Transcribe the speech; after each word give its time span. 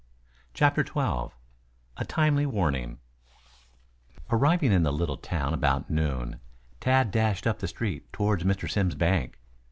CHAPTER 0.55 0.83
XII 0.83 1.31
A 1.95 2.05
TIMELY 2.07 2.47
WARNING 2.47 2.97
Arriving 4.31 4.71
in 4.71 4.81
the 4.81 4.91
little 4.91 5.15
town 5.17 5.53
about 5.53 5.91
noon, 5.91 6.39
Tad 6.79 7.11
dashed 7.11 7.45
up 7.45 7.59
the 7.59 7.67
street 7.67 8.11
toward 8.11 8.39
Mr. 8.41 8.67
Simms' 8.67 8.95
bank. 8.95 9.39